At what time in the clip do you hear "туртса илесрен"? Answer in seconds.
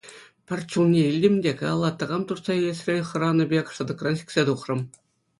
2.27-3.01